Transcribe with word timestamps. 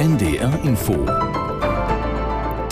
NDR 0.00 0.58
Info. 0.64 0.94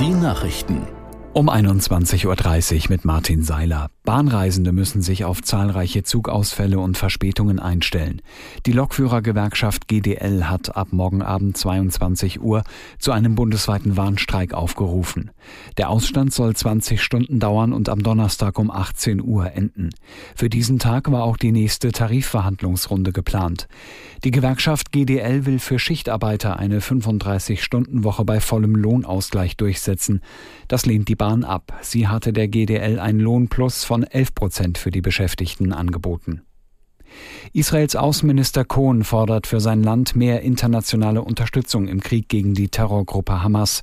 Die 0.01 0.15
Nachrichten. 0.15 0.87
Um 1.35 1.51
21.30 1.51 2.25
Uhr 2.25 2.81
mit 2.89 3.05
Martin 3.05 3.43
Seiler. 3.43 3.91
Bahnreisende 4.09 4.73
müssen 4.73 5.03
sich 5.03 5.27
auf 5.27 5.43
zahlreiche 5.43 6.03
Zugausfälle 6.03 6.79
und 6.79 6.97
Verspätungen 6.97 7.59
einstellen. 7.59 8.23
Die 8.65 8.73
Lokführergewerkschaft 8.73 9.87
GDL 9.87 10.45
hat 10.45 10.75
ab 10.75 10.89
morgen 10.93 11.21
Abend 11.21 11.59
22 11.59 12.41
Uhr 12.41 12.65
zu 12.99 13.13
einem 13.13 13.35
bundesweiten 13.35 13.99
Warnstreik 13.99 14.55
aufgerufen. 14.55 15.31
Der 15.77 15.91
Ausstand 15.91 16.33
soll 16.33 16.57
20 16.57 17.03
Stunden 17.03 17.39
dauern 17.39 17.75
und 17.75 17.91
am 17.91 18.03
Donnerstag 18.03 18.59
um 18.59 18.71
18 18.71 19.23
Uhr 19.23 19.53
enden. 19.53 19.91
Für 20.35 20.49
diesen 20.49 20.79
Tag 20.79 21.13
war 21.13 21.25
auch 21.25 21.37
die 21.37 21.53
nächste 21.53 21.93
Tarifverhandlungsrunde 21.93 23.13
geplant. 23.13 23.69
Die 24.25 24.31
Gewerkschaft 24.31 24.91
GDL 24.91 25.45
will 25.45 25.59
für 25.59 25.79
Schichtarbeiter 25.79 26.59
eine 26.59 26.81
35-Stunden-Woche 26.81 28.25
bei 28.25 28.41
vollem 28.41 28.75
Lohnausgleich 28.75 29.59
durchsetzen. 29.59 30.23
Das 30.67 30.87
lehnt 30.87 31.09
die 31.09 31.15
Bahn 31.15 31.45
ab. 31.45 31.75
Sie 31.83 32.09
hatte 32.09 32.33
der 32.33 32.49
GDL 32.49 32.99
ein 33.01 33.21
Lohnplus 33.21 33.85
von 33.85 33.98
11 34.05 34.35
Prozent 34.35 34.79
für 34.79 34.91
die 34.91 35.01
Beschäftigten 35.01 35.73
angeboten. 35.73 36.43
Israels 37.53 37.97
Außenminister 37.97 38.65
Cohn 38.65 39.05
fordert 39.05 39.47
für 39.47 39.61
sein 39.61 39.83
Land 39.83 40.15
mehr 40.15 40.43
internationale 40.43 41.23
Unterstützung 41.23 41.89
im 41.89 42.01
Krieg 42.01 42.29
gegen 42.29 42.55
die 42.55 42.69
Terrorgruppe 42.69 43.43
Hamas. 43.43 43.83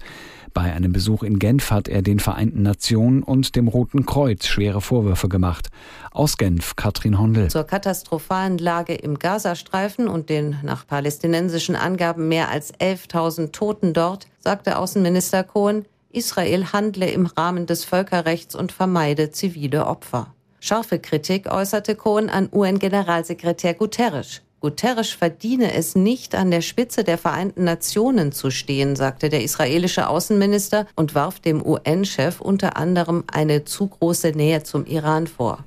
Bei 0.54 0.72
einem 0.72 0.94
Besuch 0.94 1.24
in 1.24 1.38
Genf 1.38 1.70
hat 1.70 1.90
er 1.90 2.02
den 2.02 2.20
Vereinten 2.20 2.62
Nationen 2.62 3.24
und 3.24 3.58
dem 3.58 3.68
Roten 3.68 4.06
Kreuz 4.06 4.46
schwere 4.46 4.80
Vorwürfe 4.80 5.28
gemacht. 5.28 5.68
Aus 6.12 6.38
Genf, 6.38 6.78
Katrin 6.78 7.20
Hondel. 7.20 7.50
Zur 7.50 7.66
katastrophalen 7.66 8.58
Lage 8.58 8.94
im 8.94 9.20
Gazastreifen 9.20 10.08
und 10.08 10.30
den 10.30 10.56
nach 10.64 10.88
palästinensischen 10.88 11.76
Angaben 11.76 12.30
mehr 12.30 12.50
als 12.50 12.74
11.000 12.74 13.52
Toten 13.52 13.94
dort, 13.94 14.28
sagte 14.40 14.78
Außenminister 14.78 15.44
Cohn, 15.44 15.84
Israel 16.16 16.72
handle 16.72 17.10
im 17.10 17.26
Rahmen 17.26 17.66
des 17.66 17.86
Völkerrechts 17.86 18.56
und 18.56 18.72
vermeide 18.72 19.32
zivile 19.32 19.86
Opfer. 19.86 20.34
Scharfe 20.60 21.00
Kritik 21.00 21.52
äußerte 21.52 21.96
Cohen 21.96 22.30
an 22.30 22.50
UN-Generalsekretär 22.52 23.74
Guterres. 23.76 24.42
Guterres 24.62 25.12
verdiene 25.12 25.74
es 25.74 25.96
nicht, 25.96 26.34
an 26.34 26.50
der 26.50 26.62
Spitze 26.62 27.04
der 27.04 27.20
Vereinten 27.20 27.66
Nationen 27.66 28.32
zu 28.32 28.50
stehen, 28.50 28.96
sagte 28.96 29.30
der 29.30 29.44
israelische 29.44 30.08
Außenminister 30.10 30.88
und 30.96 31.14
warf 31.14 31.40
dem 31.40 31.64
UN-Chef 31.64 32.42
unter 32.42 32.78
anderem 32.78 33.26
eine 33.32 33.66
zu 33.66 33.88
große 33.88 34.30
Nähe 34.30 34.64
zum 34.64 34.86
Iran 34.88 35.28
vor. 35.28 35.66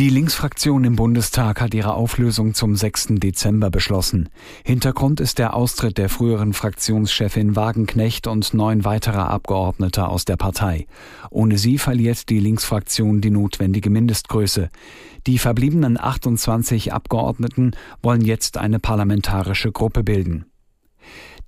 Die 0.00 0.08
Linksfraktion 0.08 0.84
im 0.84 0.96
Bundestag 0.96 1.60
hat 1.60 1.74
ihre 1.74 1.92
Auflösung 1.92 2.54
zum 2.54 2.74
6. 2.74 3.08
Dezember 3.16 3.68
beschlossen. 3.68 4.30
Hintergrund 4.64 5.20
ist 5.20 5.38
der 5.38 5.52
Austritt 5.52 5.98
der 5.98 6.08
früheren 6.08 6.54
Fraktionschefin 6.54 7.54
Wagenknecht 7.54 8.26
und 8.26 8.54
neun 8.54 8.86
weiterer 8.86 9.28
Abgeordneter 9.28 10.08
aus 10.08 10.24
der 10.24 10.38
Partei. 10.38 10.86
Ohne 11.28 11.58
sie 11.58 11.76
verliert 11.76 12.30
die 12.30 12.40
Linksfraktion 12.40 13.20
die 13.20 13.28
notwendige 13.28 13.90
Mindestgröße. 13.90 14.70
Die 15.26 15.36
verbliebenen 15.36 16.00
28 16.00 16.94
Abgeordneten 16.94 17.72
wollen 18.00 18.24
jetzt 18.24 18.56
eine 18.56 18.78
parlamentarische 18.78 19.70
Gruppe 19.70 20.02
bilden. 20.02 20.49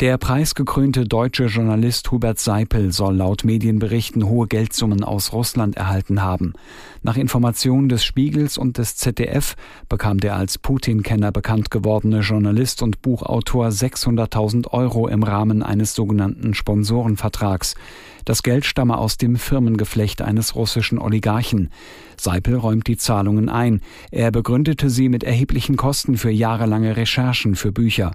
Der 0.00 0.18
preisgekrönte 0.18 1.04
deutsche 1.04 1.44
Journalist 1.46 2.10
Hubert 2.10 2.38
Seipel 2.40 2.92
soll 2.92 3.16
laut 3.16 3.44
Medienberichten 3.44 4.26
hohe 4.26 4.48
Geldsummen 4.48 5.04
aus 5.04 5.32
Russland 5.32 5.76
erhalten 5.76 6.22
haben. 6.22 6.54
Nach 7.02 7.16
Informationen 7.16 7.88
des 7.88 8.04
Spiegels 8.04 8.58
und 8.58 8.78
des 8.78 8.96
ZDF 8.96 9.54
bekam 9.88 10.18
der 10.18 10.34
als 10.34 10.58
Putin-Kenner 10.58 11.30
bekannt 11.30 11.70
gewordene 11.70 12.20
Journalist 12.20 12.82
und 12.82 13.02
Buchautor 13.02 13.68
600.000 13.68 14.68
Euro 14.68 15.06
im 15.06 15.22
Rahmen 15.22 15.62
eines 15.62 15.94
sogenannten 15.94 16.54
Sponsorenvertrags. 16.54 17.74
Das 18.24 18.42
Geld 18.42 18.64
stamme 18.64 18.98
aus 18.98 19.18
dem 19.18 19.36
Firmengeflecht 19.36 20.22
eines 20.22 20.56
russischen 20.56 20.98
Oligarchen. 20.98 21.70
Seipel 22.16 22.56
räumt 22.56 22.88
die 22.88 22.96
Zahlungen 22.96 23.48
ein. 23.48 23.80
Er 24.10 24.32
begründete 24.32 24.90
sie 24.90 25.08
mit 25.08 25.22
erheblichen 25.22 25.76
Kosten 25.76 26.16
für 26.16 26.30
jahrelange 26.30 26.96
Recherchen 26.96 27.54
für 27.54 27.72
Bücher. 27.72 28.12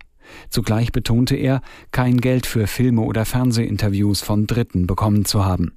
Zugleich 0.50 0.92
betonte 0.92 1.36
er, 1.36 1.62
kein 1.92 2.20
Geld 2.22 2.46
für 2.46 2.68
Filme 2.68 3.02
oder 3.02 3.26
Fernsehinterviews 3.26 4.22
von 4.22 4.48
Dritten 4.48 4.88
bekommen 4.88 5.26
zu 5.26 5.46
haben. 5.46 5.74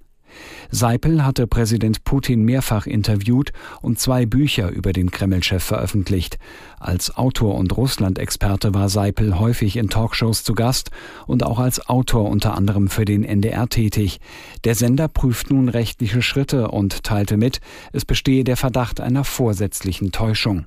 Seipel 0.70 1.24
hatte 1.24 1.46
Präsident 1.46 2.04
Putin 2.04 2.44
mehrfach 2.44 2.86
interviewt 2.86 3.52
und 3.82 3.98
zwei 3.98 4.26
Bücher 4.26 4.70
über 4.70 4.92
den 4.92 5.10
Kreml-Chef 5.10 5.62
veröffentlicht. 5.62 6.38
Als 6.78 7.16
Autor 7.16 7.56
und 7.56 7.76
Russland-Experte 7.76 8.72
war 8.74 8.88
Seipel 8.88 9.38
häufig 9.38 9.76
in 9.76 9.88
Talkshows 9.88 10.44
zu 10.44 10.54
Gast 10.54 10.90
und 11.26 11.42
auch 11.42 11.58
als 11.58 11.88
Autor 11.88 12.28
unter 12.28 12.56
anderem 12.56 12.88
für 12.88 13.04
den 13.04 13.24
NDR 13.24 13.68
tätig. 13.68 14.20
Der 14.64 14.74
Sender 14.74 15.08
prüft 15.08 15.50
nun 15.50 15.68
rechtliche 15.68 16.22
Schritte 16.22 16.68
und 16.68 17.02
teilte 17.02 17.36
mit, 17.36 17.60
es 17.92 18.04
bestehe 18.04 18.44
der 18.44 18.56
Verdacht 18.56 19.00
einer 19.00 19.24
vorsätzlichen 19.24 20.12
Täuschung. 20.12 20.66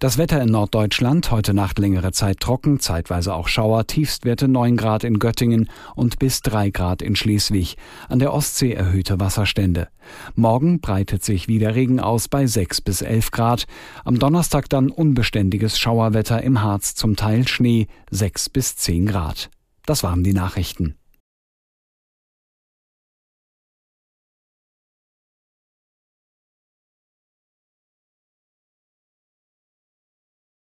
Das 0.00 0.16
Wetter 0.16 0.40
in 0.40 0.50
Norddeutschland, 0.50 1.32
heute 1.32 1.54
Nacht 1.54 1.80
längere 1.80 2.12
Zeit 2.12 2.38
trocken, 2.38 2.78
zeitweise 2.78 3.34
auch 3.34 3.48
Schauer, 3.48 3.88
Tiefstwerte 3.88 4.46
9 4.46 4.76
Grad 4.76 5.02
in 5.02 5.18
Göttingen 5.18 5.68
und 5.96 6.20
bis 6.20 6.40
3 6.42 6.70
Grad 6.70 7.02
in 7.02 7.16
Schleswig. 7.16 7.76
An 8.08 8.20
der 8.20 8.32
Ostsee 8.32 8.74
erhöhte 8.74 9.18
Wasserstände. 9.18 9.88
Morgen 10.36 10.80
breitet 10.80 11.24
sich 11.24 11.48
wieder 11.48 11.74
Regen 11.74 11.98
aus 11.98 12.28
bei 12.28 12.46
6 12.46 12.80
bis 12.82 13.02
11 13.02 13.32
Grad. 13.32 13.64
Am 14.04 14.20
Donnerstag 14.20 14.68
dann 14.68 14.90
unbeständiges 14.90 15.80
Schauerwetter 15.80 16.44
im 16.44 16.62
Harz, 16.62 16.94
zum 16.94 17.16
Teil 17.16 17.48
Schnee 17.48 17.88
6 18.12 18.50
bis 18.50 18.76
10 18.76 19.06
Grad. 19.06 19.50
Das 19.84 20.04
waren 20.04 20.22
die 20.22 20.32
Nachrichten. 20.32 20.97